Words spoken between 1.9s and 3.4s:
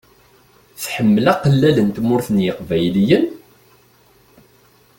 Tmurt n yeqbayliyen?